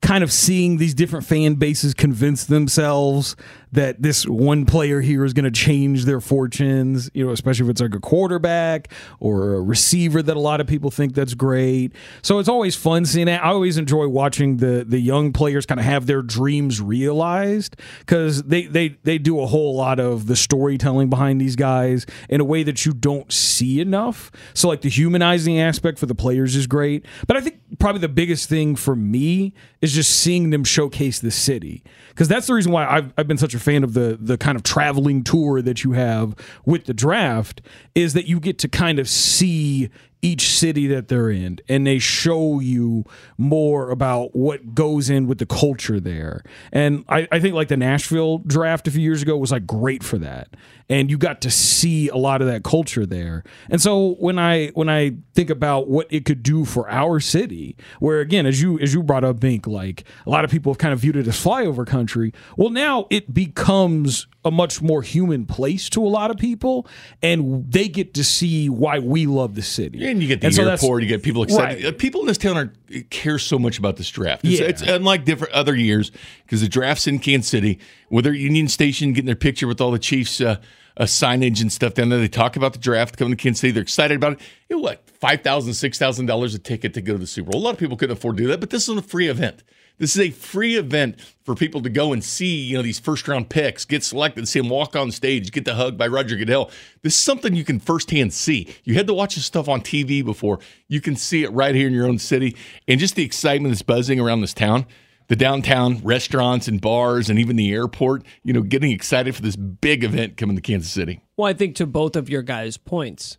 kind 0.00 0.24
of 0.24 0.32
seeing 0.32 0.78
these 0.78 0.94
different 0.94 1.26
fan 1.26 1.56
bases 1.56 1.92
convince 1.92 2.44
themselves 2.44 3.36
that 3.74 4.00
this 4.00 4.26
one 4.26 4.66
player 4.66 5.00
here 5.00 5.24
is 5.24 5.32
going 5.32 5.44
to 5.44 5.50
change 5.50 6.04
their 6.04 6.20
fortunes, 6.20 7.10
you 7.12 7.26
know, 7.26 7.32
especially 7.32 7.66
if 7.66 7.70
it's 7.70 7.80
like 7.80 7.94
a 7.94 8.00
quarterback 8.00 8.90
or 9.18 9.54
a 9.54 9.60
receiver 9.60 10.22
that 10.22 10.36
a 10.36 10.40
lot 10.40 10.60
of 10.60 10.66
people 10.68 10.90
think 10.90 11.14
that's 11.14 11.34
great. 11.34 11.92
So 12.22 12.38
it's 12.38 12.48
always 12.48 12.76
fun 12.76 13.04
seeing 13.04 13.26
that. 13.26 13.44
I 13.44 13.48
always 13.48 13.76
enjoy 13.76 14.06
watching 14.08 14.58
the 14.58 14.84
the 14.86 15.00
young 15.00 15.32
players 15.32 15.66
kind 15.66 15.80
of 15.80 15.84
have 15.86 16.06
their 16.06 16.22
dreams 16.22 16.80
realized 16.80 17.76
because 17.98 18.44
they, 18.44 18.66
they 18.66 18.96
they 19.02 19.18
do 19.18 19.40
a 19.40 19.46
whole 19.46 19.74
lot 19.74 19.98
of 19.98 20.26
the 20.26 20.36
storytelling 20.36 21.10
behind 21.10 21.40
these 21.40 21.56
guys 21.56 22.06
in 22.28 22.40
a 22.40 22.44
way 22.44 22.62
that 22.62 22.86
you 22.86 22.92
don't 22.92 23.32
see 23.32 23.80
enough. 23.80 24.30
So 24.54 24.68
like 24.68 24.82
the 24.82 24.88
humanizing 24.88 25.58
aspect 25.58 25.98
for 25.98 26.06
the 26.06 26.14
players 26.14 26.54
is 26.54 26.68
great. 26.68 27.04
But 27.26 27.36
I 27.36 27.40
think 27.40 27.58
probably 27.80 28.00
the 28.00 28.08
biggest 28.08 28.48
thing 28.48 28.76
for 28.76 28.94
me 28.94 29.52
is 29.80 29.92
just 29.92 30.20
seeing 30.20 30.50
them 30.50 30.62
showcase 30.62 31.18
the 31.18 31.32
city 31.32 31.82
because 32.10 32.28
that's 32.28 32.46
the 32.46 32.54
reason 32.54 32.70
why 32.70 32.86
I've, 32.86 33.12
I've 33.18 33.26
been 33.26 33.38
such 33.38 33.54
a 33.54 33.58
fan 33.64 33.82
of 33.82 33.94
the 33.94 34.18
the 34.20 34.36
kind 34.36 34.56
of 34.56 34.62
traveling 34.62 35.24
tour 35.24 35.62
that 35.62 35.82
you 35.82 35.92
have 35.92 36.34
with 36.64 36.84
the 36.84 36.94
draft 36.94 37.60
is 37.94 38.12
that 38.12 38.26
you 38.26 38.38
get 38.38 38.58
to 38.58 38.68
kind 38.68 38.98
of 38.98 39.08
see 39.08 39.88
each 40.24 40.48
city 40.48 40.86
that 40.86 41.08
they're 41.08 41.28
in 41.28 41.58
and 41.68 41.86
they 41.86 41.98
show 41.98 42.58
you 42.58 43.04
more 43.36 43.90
about 43.90 44.34
what 44.34 44.74
goes 44.74 45.10
in 45.10 45.26
with 45.26 45.36
the 45.36 45.44
culture 45.44 46.00
there. 46.00 46.42
And 46.72 47.04
I, 47.10 47.28
I, 47.30 47.40
think 47.40 47.54
like 47.54 47.68
the 47.68 47.76
nashville 47.76 48.38
draft 48.38 48.88
a 48.88 48.90
few 48.90 49.02
years 49.02 49.20
ago 49.20 49.36
was 49.36 49.52
like 49.52 49.66
great 49.66 50.02
for 50.02 50.16
that. 50.16 50.48
And 50.88 51.10
you 51.10 51.18
got 51.18 51.42
to 51.42 51.50
see 51.50 52.08
a 52.08 52.16
lot 52.16 52.40
of 52.40 52.48
that 52.48 52.64
culture 52.64 53.04
there. 53.04 53.44
And 53.68 53.82
so 53.82 54.14
when 54.14 54.38
i 54.38 54.68
when 54.68 54.88
i 54.88 55.12
think 55.34 55.50
about 55.50 55.88
what 55.88 56.06
it 56.10 56.24
could 56.24 56.42
do 56.42 56.64
for 56.64 56.88
our 56.88 57.20
city 57.20 57.76
where 57.98 58.20
again 58.20 58.46
as 58.46 58.62
you 58.62 58.78
as 58.78 58.94
you 58.94 59.02
brought 59.02 59.24
up 59.24 59.40
bink 59.40 59.66
like 59.66 60.04
a 60.26 60.30
lot 60.30 60.44
of 60.44 60.50
people 60.50 60.72
have 60.72 60.78
kind 60.78 60.94
of 60.94 61.00
viewed 61.00 61.16
it 61.16 61.26
as 61.26 61.36
flyover 61.36 61.86
country 61.86 62.32
well 62.56 62.70
now 62.70 63.06
it 63.10 63.34
becomes 63.34 64.26
a 64.44 64.50
much 64.50 64.82
more 64.82 65.02
human 65.02 65.46
place 65.46 65.88
to 65.88 66.04
a 66.04 66.08
lot 66.08 66.30
of 66.30 66.36
people, 66.36 66.86
and 67.22 67.70
they 67.70 67.88
get 67.88 68.14
to 68.14 68.22
see 68.22 68.68
why 68.68 68.98
we 68.98 69.26
love 69.26 69.54
the 69.54 69.62
city. 69.62 69.98
You 70.20 70.28
get 70.28 70.40
the 70.40 70.48
and 70.48 70.58
airport, 70.58 70.80
so 70.80 70.96
you 70.98 71.06
get 71.06 71.22
people 71.22 71.42
excited. 71.42 71.84
Right. 71.84 71.98
People 71.98 72.22
in 72.22 72.26
this 72.26 72.38
town 72.38 72.56
are 72.56 72.72
care 73.10 73.38
so 73.38 73.58
much 73.58 73.78
about 73.78 73.96
this 73.96 74.08
draft. 74.10 74.44
It's, 74.44 74.60
yeah. 74.60 74.66
it's 74.66 74.82
unlike 74.82 75.24
different 75.24 75.52
other 75.52 75.74
years 75.74 76.10
because 76.44 76.60
the 76.60 76.68
draft's 76.68 77.06
in 77.06 77.18
Kansas 77.18 77.50
City, 77.50 77.78
where 78.08 78.22
they're 78.22 78.32
Union 78.34 78.68
Station 78.68 79.12
getting 79.12 79.26
their 79.26 79.34
picture 79.34 79.66
with 79.66 79.80
all 79.80 79.90
the 79.90 79.98
Chiefs. 79.98 80.40
Uh, 80.40 80.56
uh, 80.96 81.02
signage 81.04 81.60
and 81.60 81.72
stuff 81.72 81.94
down 81.94 82.08
there. 82.08 82.20
They 82.20 82.28
talk 82.28 82.54
about 82.54 82.72
the 82.72 82.78
draft 82.78 83.16
coming 83.16 83.36
to 83.36 83.42
Kansas 83.42 83.60
City. 83.60 83.72
They're 83.72 83.82
excited 83.82 84.16
about 84.16 84.34
it. 84.34 84.40
You 84.68 84.76
know 84.76 84.82
what? 84.82 85.08
Five 85.10 85.42
thousand, 85.42 85.74
six 85.74 85.98
thousand 85.98 86.26
dollars 86.26 86.54
a 86.54 86.58
ticket 86.60 86.94
to 86.94 87.00
go 87.00 87.14
to 87.14 87.18
the 87.18 87.26
Super 87.26 87.50
Bowl. 87.50 87.60
A 87.60 87.64
lot 87.64 87.72
of 87.72 87.78
people 87.80 87.96
couldn't 87.96 88.16
afford 88.16 88.36
to 88.36 88.44
do 88.44 88.48
that, 88.50 88.60
but 88.60 88.70
this 88.70 88.88
is 88.88 88.96
a 88.96 89.02
free 89.02 89.28
event. 89.28 89.64
This 89.98 90.16
is 90.16 90.20
a 90.20 90.30
free 90.30 90.76
event 90.76 91.20
for 91.44 91.54
people 91.54 91.80
to 91.82 91.88
go 91.88 92.12
and 92.12 92.22
see, 92.22 92.56
you 92.56 92.76
know, 92.76 92.82
these 92.82 92.98
first 92.98 93.28
round 93.28 93.48
picks, 93.48 93.84
get 93.84 94.02
selected, 94.02 94.48
see 94.48 94.60
them 94.60 94.68
walk 94.68 94.96
on 94.96 95.12
stage, 95.12 95.52
get 95.52 95.64
the 95.64 95.74
hug 95.74 95.96
by 95.96 96.06
Roger 96.06 96.36
Goodell. 96.36 96.70
This 97.02 97.14
is 97.14 97.20
something 97.20 97.54
you 97.54 97.64
can 97.64 97.78
firsthand 97.78 98.32
see. 98.32 98.74
You 98.82 98.94
had 98.94 99.06
to 99.06 99.14
watch 99.14 99.36
this 99.36 99.46
stuff 99.46 99.68
on 99.68 99.82
TV 99.82 100.24
before. 100.24 100.58
You 100.88 101.00
can 101.00 101.14
see 101.16 101.44
it 101.44 101.52
right 101.52 101.74
here 101.74 101.86
in 101.86 101.92
your 101.92 102.06
own 102.06 102.18
city. 102.18 102.56
And 102.88 102.98
just 102.98 103.14
the 103.14 103.24
excitement 103.24 103.72
that's 103.72 103.82
buzzing 103.82 104.18
around 104.18 104.40
this 104.40 104.54
town 104.54 104.86
the 105.28 105.36
downtown 105.36 105.98
restaurants 106.02 106.68
and 106.68 106.80
bars 106.80 107.30
and 107.30 107.38
even 107.38 107.56
the 107.56 107.72
airport, 107.72 108.24
you 108.42 108.52
know, 108.52 108.62
getting 108.62 108.90
excited 108.90 109.34
for 109.34 109.42
this 109.42 109.56
big 109.56 110.04
event 110.04 110.36
coming 110.36 110.56
to 110.56 110.62
Kansas 110.62 110.90
City. 110.90 111.22
Well, 111.36 111.48
I 111.48 111.54
think 111.54 111.76
to 111.76 111.86
both 111.86 112.16
of 112.16 112.28
your 112.28 112.42
guys' 112.42 112.76
points, 112.76 113.38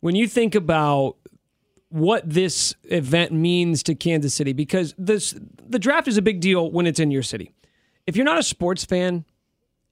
when 0.00 0.16
you 0.16 0.26
think 0.26 0.54
about 0.54 1.16
what 1.92 2.28
this 2.28 2.74
event 2.84 3.32
means 3.32 3.82
to 3.82 3.94
Kansas 3.94 4.32
City 4.32 4.54
because 4.54 4.94
this 4.96 5.34
the 5.68 5.78
draft 5.78 6.08
is 6.08 6.16
a 6.16 6.22
big 6.22 6.40
deal 6.40 6.70
when 6.70 6.86
it's 6.86 6.98
in 6.98 7.10
your 7.10 7.22
city. 7.22 7.52
If 8.06 8.16
you're 8.16 8.24
not 8.24 8.38
a 8.38 8.42
sports 8.42 8.82
fan 8.82 9.26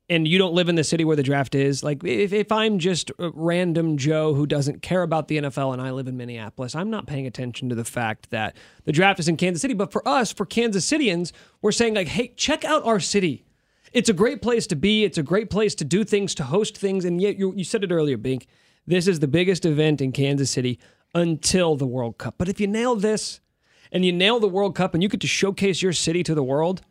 and 0.08 0.26
you 0.26 0.38
don't 0.38 0.54
live 0.54 0.70
in 0.70 0.76
the 0.76 0.82
city 0.82 1.04
where 1.04 1.14
the 1.14 1.22
draft 1.22 1.54
is, 1.54 1.84
like 1.84 2.02
if, 2.02 2.32
if 2.32 2.50
I'm 2.50 2.78
just 2.78 3.10
a 3.18 3.30
random 3.34 3.98
Joe 3.98 4.32
who 4.32 4.46
doesn't 4.46 4.80
care 4.80 5.02
about 5.02 5.28
the 5.28 5.42
NFL 5.42 5.74
and 5.74 5.82
I 5.82 5.90
live 5.90 6.08
in 6.08 6.16
Minneapolis, 6.16 6.74
I'm 6.74 6.88
not 6.88 7.06
paying 7.06 7.26
attention 7.26 7.68
to 7.68 7.74
the 7.74 7.84
fact 7.84 8.30
that 8.30 8.56
the 8.84 8.92
draft 8.92 9.20
is 9.20 9.28
in 9.28 9.36
Kansas 9.36 9.60
City. 9.60 9.74
But 9.74 9.92
for 9.92 10.06
us, 10.08 10.32
for 10.32 10.46
Kansas 10.46 10.90
Cityans, 10.90 11.32
we're 11.60 11.70
saying 11.70 11.94
like, 11.94 12.08
hey, 12.08 12.28
check 12.28 12.64
out 12.64 12.82
our 12.86 12.98
city. 12.98 13.44
It's 13.92 14.08
a 14.08 14.14
great 14.14 14.40
place 14.40 14.66
to 14.68 14.76
be. 14.76 15.04
It's 15.04 15.18
a 15.18 15.22
great 15.22 15.50
place 15.50 15.74
to 15.74 15.84
do 15.84 16.04
things, 16.04 16.34
to 16.36 16.44
host 16.44 16.78
things. 16.78 17.04
And 17.04 17.20
yet, 17.20 17.38
you, 17.38 17.52
you 17.54 17.64
said 17.64 17.84
it 17.84 17.92
earlier, 17.92 18.16
Bink. 18.16 18.46
This 18.86 19.06
is 19.06 19.20
the 19.20 19.28
biggest 19.28 19.66
event 19.66 20.00
in 20.00 20.12
Kansas 20.12 20.50
City 20.50 20.80
until 21.14 21.76
the 21.76 21.86
World 21.86 22.18
Cup. 22.18 22.34
But 22.38 22.48
if 22.48 22.60
you 22.60 22.66
nail 22.66 22.94
this 22.94 23.40
and 23.92 24.04
you 24.04 24.12
nail 24.12 24.40
the 24.40 24.48
World 24.48 24.74
Cup 24.74 24.94
and 24.94 25.02
you 25.02 25.08
get 25.08 25.20
to 25.20 25.26
showcase 25.26 25.82
your 25.82 25.92
city 25.92 26.22
to 26.22 26.34
the 26.34 26.42
world, 26.42 26.82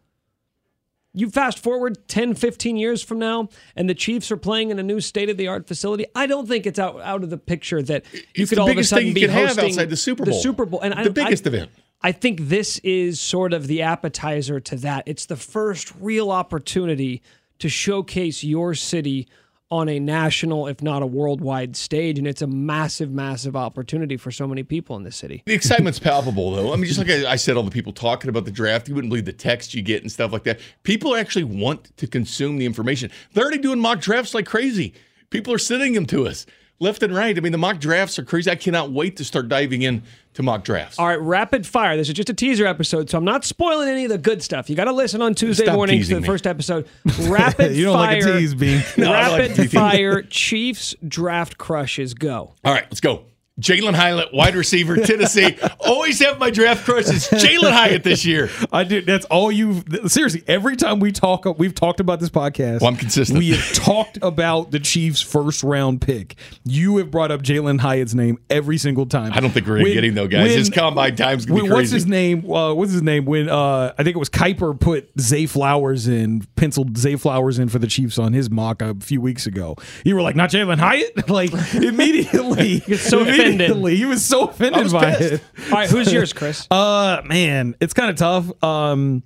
you 1.13 1.29
fast 1.29 1.59
forward 1.59 2.07
10, 2.07 2.35
15 2.35 2.77
years 2.77 3.01
from 3.01 3.17
now, 3.19 3.49
and 3.75 3.89
the 3.89 3.95
Chiefs 3.95 4.31
are 4.31 4.37
playing 4.37 4.69
in 4.69 4.77
a 4.77 4.83
new 4.83 5.01
state 5.01 5.29
of 5.29 5.37
the 5.37 5.47
art 5.47 5.67
facility. 5.67 6.05
I 6.15 6.27
don't 6.27 6.47
think 6.47 6.65
it's 6.65 6.77
out, 6.77 7.01
out 7.01 7.23
of 7.23 7.29
the 7.29 7.37
picture 7.37 7.81
that 7.81 8.05
you 8.13 8.21
it's 8.35 8.49
could 8.49 8.59
all 8.59 8.69
of 8.69 8.77
a 8.77 8.83
sudden 8.83 9.13
be 9.13 9.25
hosting 9.25 9.65
outside 9.65 9.89
the 9.89 9.97
Super 9.97 10.25
Bowl. 10.25 10.33
The 10.33 10.39
Super 10.39 10.65
Bowl, 10.65 10.81
and 10.81 10.93
the 10.93 11.09
I, 11.09 11.09
biggest 11.09 11.47
I, 11.47 11.49
event. 11.49 11.71
I 12.01 12.11
think 12.11 12.41
this 12.41 12.77
is 12.79 13.19
sort 13.19 13.53
of 13.53 13.67
the 13.67 13.81
appetizer 13.81 14.59
to 14.59 14.75
that. 14.77 15.03
It's 15.07 15.25
the 15.25 15.35
first 15.35 15.91
real 15.99 16.31
opportunity 16.31 17.21
to 17.57 17.69
showcase 17.69 18.43
your 18.43 18.73
city 18.75 19.27
on 19.71 19.87
a 19.87 19.99
national, 19.99 20.67
if 20.67 20.81
not 20.81 21.03
a 21.03 21.05
worldwide 21.05 21.75
stage. 21.75 22.17
And 22.17 22.27
it's 22.27 22.41
a 22.41 22.47
massive, 22.47 23.11
massive 23.11 23.55
opportunity 23.55 24.17
for 24.17 24.31
so 24.31 24.47
many 24.47 24.63
people 24.63 24.95
in 24.95 25.03
the 25.03 25.11
city. 25.11 25.43
The 25.45 25.53
excitement's 25.53 25.99
palpable, 25.99 26.51
though. 26.51 26.73
I 26.73 26.75
mean, 26.75 26.85
just 26.85 26.97
like 26.97 27.09
I, 27.09 27.35
said, 27.35 27.55
all 27.55 27.63
the 27.63 27.71
people 27.71 27.93
talking 27.93 28.29
about 28.29 28.45
the 28.45 28.51
draft, 28.51 28.87
you 28.87 28.95
wouldn't 28.95 29.11
believe 29.11 29.25
the 29.25 29.33
text 29.33 29.73
you 29.73 29.81
get 29.81 30.01
and 30.01 30.11
stuff 30.11 30.31
like 30.31 30.43
that. 30.43 30.59
People 30.83 31.15
actually 31.15 31.43
want 31.43 31.95
to 31.97 32.07
consume 32.07 32.57
the 32.57 32.65
information. 32.65 33.11
They're 33.33 33.43
already 33.43 33.61
doing 33.61 33.79
mock 33.79 34.01
drafts 34.01 34.33
like 34.33 34.45
crazy. 34.45 34.93
People 35.29 35.53
are 35.53 35.59
sending 35.59 35.93
them 35.93 36.07
to 36.07 36.27
us. 36.27 36.47
Left 36.79 37.03
and 37.03 37.13
right. 37.13 37.37
I 37.37 37.41
mean, 37.41 37.51
the 37.51 37.57
mock 37.57 37.79
drafts 37.79 38.17
are 38.19 38.23
crazy. 38.23 38.49
I 38.49 38.55
cannot 38.55 38.91
wait 38.91 39.17
to 39.17 39.25
start 39.25 39.47
diving 39.47 39.81
in 39.81 40.03
to 40.35 40.43
mock 40.43 40.63
drafts. 40.63 40.97
All 40.99 41.07
right, 41.07 41.19
rapid 41.19 41.65
fire. 41.67 41.97
This 41.97 42.07
is 42.07 42.13
just 42.13 42.29
a 42.29 42.33
teaser 42.33 42.65
episode, 42.65 43.09
so 43.09 43.17
I'm 43.17 43.25
not 43.25 43.43
spoiling 43.45 43.89
any 43.89 44.05
of 44.05 44.09
the 44.09 44.17
good 44.17 44.41
stuff. 44.41 44.69
You 44.69 44.75
got 44.75 44.85
to 44.85 44.93
listen 44.93 45.21
on 45.21 45.35
Tuesday 45.35 45.65
Stop 45.65 45.75
mornings 45.75 46.07
to 46.09 46.15
the 46.15 46.21
me. 46.21 46.27
first 46.27 46.47
episode. 46.47 46.87
Rapid 47.21 47.75
you 47.75 47.83
don't 47.85 47.95
fire. 47.95 48.21
like 48.21 48.35
a 48.35 48.39
tease, 48.39 48.53
Bean. 48.55 48.83
No, 48.97 49.11
I 49.11 49.27
like 49.29 49.49
rapid 49.49 49.71
fire 49.71 50.21
Chiefs 50.23 50.95
draft 51.07 51.57
crushes. 51.57 52.13
Go. 52.13 52.53
All 52.63 52.73
right, 52.73 52.85
let's 52.89 53.01
go. 53.01 53.23
Jalin 53.59 53.93
Hyatt, 53.93 54.33
wide 54.33 54.55
receiver, 54.55 54.95
Tennessee. 54.97 55.57
Always 55.85 56.19
have 56.19 56.39
my 56.39 56.49
draft 56.49 56.85
crushes. 56.85 57.27
Jalin 57.27 57.71
Hyatt 57.71 58.03
this 58.03 58.25
year. 58.25 58.49
I 58.71 58.83
do. 58.83 59.01
That's 59.01 59.25
all 59.25 59.51
you. 59.51 59.83
Seriously, 60.07 60.43
every 60.47 60.75
time 60.75 60.99
we 60.99 61.11
talk, 61.11 61.45
we've 61.57 61.75
talked 61.75 61.99
about 61.99 62.19
this 62.19 62.29
podcast. 62.29 62.81
Well, 62.81 62.89
I'm 62.89 62.95
consistent. 62.95 63.37
We 63.39 63.51
have 63.51 63.73
talked 63.73 64.17
about 64.21 64.71
the 64.71 64.79
Chiefs' 64.79 65.21
first 65.21 65.63
round 65.63 66.01
pick. 66.01 66.35
You 66.63 66.97
have 66.97 67.11
brought 67.11 67.31
up 67.31 67.41
Jalin 67.41 67.79
Hyatt's 67.79 68.13
name 68.13 68.37
every 68.49 68.77
single 68.77 69.05
time. 69.05 69.33
I 69.33 69.39
don't 69.39 69.51
think 69.51 69.65
we're 69.67 69.73
gonna 69.75 69.83
When- 69.83 69.93
get 69.93 70.03
him 70.05 70.15
though, 70.15 70.27
guys. 70.27 70.47
when- 70.49 70.57
His 70.57 70.69
combine 70.69 71.15
time's 71.15 71.45
gonna 71.45 71.61
be 71.63 71.67
crazy. 71.67 71.73
What's 71.75 71.91
his 71.91 72.07
name? 72.07 72.49
Uh, 72.49 72.73
what's 72.73 72.91
his 72.93 73.01
name? 73.03 73.25
When 73.25 73.49
uh, 73.49 73.93
I 73.97 74.03
think 74.03 74.15
it 74.15 74.19
was 74.19 74.29
Kiper 74.29 74.79
put 74.79 75.09
Zay 75.19 75.45
Flowers 75.45 76.07
in, 76.07 76.45
penciled 76.55 76.97
Zay 76.97 77.15
Flowers 77.17 77.59
in 77.59 77.67
for 77.69 77.79
the 77.79 77.87
Chiefs 77.87 78.17
on 78.17 78.33
his 78.33 78.49
mock 78.49 78.81
up 78.81 79.01
a 79.01 79.05
few 79.05 79.19
weeks 79.21 79.45
ago. 79.47 79.75
You 80.05 80.15
were 80.15 80.21
like, 80.21 80.35
not 80.35 80.49
Jalin 80.49 80.77
Hyatt, 80.77 81.29
like 81.29 81.51
immediately. 81.75 82.79
so 82.97 83.23
offended. 83.49 83.69
immediately. 83.71 83.95
He 83.97 84.05
was 84.05 84.25
so 84.25 84.45
offended 84.47 84.83
was 84.83 84.93
by 84.93 85.15
pissed. 85.15 85.33
it. 85.33 85.41
All 85.65 85.71
right, 85.71 85.89
who's 85.89 86.11
yours, 86.11 86.33
Chris? 86.33 86.67
Uh, 86.71 87.21
man, 87.25 87.75
it's 87.79 87.93
kind 87.93 88.09
of 88.09 88.15
tough. 88.15 88.63
Um, 88.63 89.23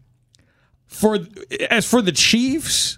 for 0.88 1.20
as 1.70 1.90
for 1.90 2.02
the 2.02 2.12
Chiefs, 2.12 2.98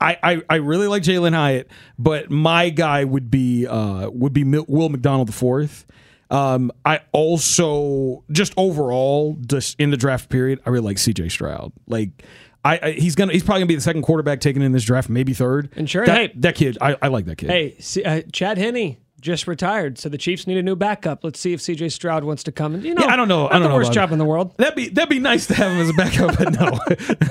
I 0.00 0.16
I, 0.22 0.42
I 0.48 0.54
really 0.56 0.86
like 0.86 1.02
Jalin 1.02 1.34
Hyatt, 1.34 1.70
but 1.98 2.30
my 2.30 2.70
guy 2.70 3.04
would 3.04 3.30
be 3.30 3.66
uh 3.66 4.08
would 4.10 4.32
be 4.32 4.44
Mil- 4.44 4.66
Will 4.68 4.88
McDonald 4.88 5.28
the 5.28 5.32
fourth. 5.32 5.86
Um, 6.30 6.72
I 6.86 7.00
also 7.12 8.24
just 8.32 8.54
overall 8.56 9.36
just 9.46 9.78
in 9.78 9.90
the 9.90 9.98
draft 9.98 10.30
period, 10.30 10.60
I 10.64 10.70
really 10.70 10.86
like 10.86 10.98
C.J. 10.98 11.28
Stroud. 11.28 11.72
Like. 11.86 12.24
I, 12.64 12.78
I, 12.80 12.90
he's 12.92 13.16
gonna. 13.16 13.32
He's 13.32 13.42
probably 13.42 13.62
gonna 13.62 13.66
be 13.70 13.74
the 13.74 13.80
second 13.80 14.02
quarterback 14.02 14.38
taken 14.38 14.62
in 14.62 14.70
this 14.70 14.84
draft, 14.84 15.08
maybe 15.08 15.34
third. 15.34 15.70
And 15.74 15.90
sure, 15.90 16.06
that, 16.06 16.16
hey- 16.16 16.32
that 16.36 16.54
kid, 16.54 16.78
I, 16.80 16.96
I 17.02 17.08
like 17.08 17.24
that 17.24 17.34
kid. 17.34 17.50
hey, 17.50 17.74
see, 17.80 18.04
uh, 18.04 18.22
Chad 18.32 18.56
Henne 18.56 18.98
just 19.22 19.46
retired, 19.46 19.96
so 19.98 20.10
the 20.10 20.18
Chiefs 20.18 20.46
need 20.46 20.58
a 20.58 20.62
new 20.62 20.76
backup. 20.76 21.24
Let's 21.24 21.40
see 21.40 21.54
if 21.54 21.60
CJ 21.60 21.90
Stroud 21.92 22.24
wants 22.24 22.42
to 22.42 22.52
come. 22.52 22.74
And 22.74 22.84
you 22.84 22.92
know, 22.94 23.04
Yeah, 23.06 23.12
I 23.12 23.16
don't 23.16 23.28
know. 23.28 23.44
Not 23.44 23.52
I 23.52 23.54
don't 23.54 23.62
the 23.62 23.68
know 23.70 23.74
worst 23.76 23.92
job 23.94 24.10
it. 24.10 24.12
in 24.12 24.18
the 24.18 24.24
world. 24.26 24.54
That'd 24.58 24.74
be 24.74 24.88
that'd 24.90 25.08
be 25.08 25.18
nice 25.20 25.46
to 25.46 25.54
have 25.54 25.72
him 25.72 25.78
as 25.78 25.88
a 25.88 25.94
backup, 25.94 26.36
but 26.36 26.52
no, 26.52 26.78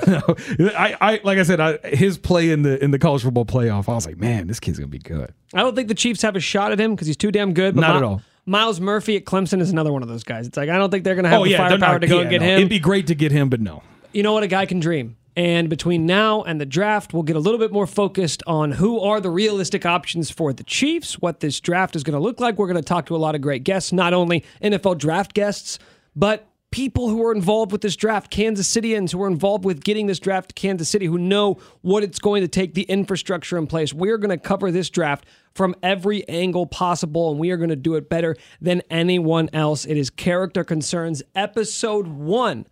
no. 0.66 0.70
I, 0.76 0.96
I 1.00 1.20
like 1.22 1.38
I 1.38 1.44
said, 1.44 1.60
I, 1.60 1.76
his 1.90 2.18
play 2.18 2.50
in 2.50 2.62
the 2.62 2.82
in 2.82 2.90
the 2.90 2.98
college 2.98 3.22
football 3.22 3.44
playoff, 3.44 3.88
I 3.88 3.94
was 3.94 4.06
like, 4.06 4.16
man, 4.16 4.48
this 4.48 4.58
kid's 4.58 4.78
gonna 4.78 4.88
be 4.88 4.98
good. 4.98 5.32
I 5.54 5.60
don't 5.60 5.76
think 5.76 5.86
the 5.88 5.94
Chiefs 5.94 6.22
have 6.22 6.34
a 6.34 6.40
shot 6.40 6.72
at 6.72 6.80
him 6.80 6.94
because 6.94 7.06
he's 7.06 7.16
too 7.16 7.30
damn 7.30 7.52
good. 7.54 7.74
But 7.76 7.82
Not 7.82 7.90
Mi- 7.92 7.96
at 7.98 8.02
all. 8.02 8.22
Myles 8.46 8.80
Murphy 8.80 9.16
at 9.16 9.24
Clemson 9.24 9.60
is 9.60 9.70
another 9.70 9.92
one 9.92 10.02
of 10.02 10.08
those 10.08 10.24
guys. 10.24 10.48
It's 10.48 10.56
like 10.56 10.68
I 10.70 10.78
don't 10.78 10.90
think 10.90 11.04
they're 11.04 11.14
going 11.14 11.24
to 11.24 11.28
oh, 11.30 11.32
have 11.32 11.40
Oh 11.42 11.44
the 11.44 11.50
yeah, 11.50 11.58
firepower 11.68 11.92
not- 11.94 12.00
to 12.00 12.06
go 12.08 12.16
yeah, 12.16 12.20
and 12.22 12.30
get 12.30 12.40
no. 12.40 12.46
him. 12.48 12.56
It'd 12.56 12.68
be 12.70 12.80
great 12.80 13.06
to 13.08 13.14
get 13.14 13.30
him, 13.30 13.48
but 13.50 13.60
no. 13.60 13.82
you 14.12 14.22
know 14.24 14.32
what? 14.32 14.42
A 14.42 14.48
guy 14.48 14.66
can 14.66 14.80
dream. 14.80 15.16
And 15.36 15.70
between 15.70 16.04
now 16.04 16.42
and 16.42 16.60
the 16.60 16.66
draft, 16.66 17.14
we'll 17.14 17.22
get 17.22 17.36
a 17.36 17.40
little 17.40 17.58
bit 17.58 17.72
more 17.72 17.86
focused 17.86 18.42
on 18.46 18.72
who 18.72 19.00
are 19.00 19.20
the 19.20 19.30
realistic 19.30 19.86
options 19.86 20.30
for 20.30 20.52
the 20.52 20.64
Chiefs, 20.64 21.14
what 21.14 21.40
this 21.40 21.58
draft 21.58 21.96
is 21.96 22.02
going 22.02 22.18
to 22.18 22.22
look 22.22 22.38
like. 22.38 22.58
We're 22.58 22.66
going 22.66 22.76
to 22.76 22.82
talk 22.82 23.06
to 23.06 23.16
a 23.16 23.18
lot 23.18 23.34
of 23.34 23.40
great 23.40 23.64
guests, 23.64 23.92
not 23.92 24.12
only 24.12 24.44
NFL 24.62 24.98
draft 24.98 25.32
guests, 25.32 25.78
but 26.14 26.48
people 26.70 27.08
who 27.08 27.24
are 27.24 27.32
involved 27.32 27.70
with 27.70 27.82
this 27.82 27.96
draft, 27.96 28.30
Kansas 28.30 28.74
Cityans 28.74 29.12
who 29.12 29.22
are 29.22 29.28
involved 29.28 29.64
with 29.64 29.84
getting 29.84 30.06
this 30.06 30.18
draft 30.18 30.48
to 30.48 30.54
Kansas 30.54 30.88
City, 30.88 31.06
who 31.06 31.18
know 31.18 31.58
what 31.82 32.02
it's 32.02 32.18
going 32.18 32.42
to 32.42 32.48
take, 32.48 32.74
the 32.74 32.82
infrastructure 32.82 33.56
in 33.56 33.66
place. 33.66 33.92
We're 33.92 34.18
going 34.18 34.30
to 34.30 34.38
cover 34.38 34.70
this 34.70 34.90
draft 34.90 35.24
from 35.54 35.74
every 35.82 36.26
angle 36.28 36.66
possible, 36.66 37.30
and 37.30 37.38
we 37.38 37.50
are 37.50 37.58
going 37.58 37.70
to 37.70 37.76
do 37.76 37.94
it 37.94 38.08
better 38.08 38.36
than 38.60 38.82
anyone 38.90 39.48
else. 39.52 39.84
It 39.84 39.96
is 39.96 40.10
Character 40.10 40.64
Concerns, 40.64 41.22
episode 41.34 42.06
one 42.08 42.66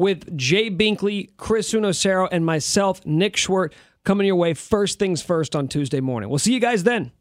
with 0.00 0.34
Jay 0.36 0.70
Binkley, 0.70 1.28
Chris 1.36 1.74
Uno 1.74 1.90
Cero, 1.90 2.26
and 2.32 2.44
myself, 2.44 3.04
Nick 3.04 3.36
Schwerdt, 3.36 3.72
coming 4.02 4.26
your 4.26 4.36
way 4.36 4.54
first 4.54 4.98
things 4.98 5.20
first 5.20 5.54
on 5.54 5.68
Tuesday 5.68 6.00
morning. 6.00 6.30
We'll 6.30 6.38
see 6.38 6.54
you 6.54 6.60
guys 6.60 6.84
then. 6.84 7.12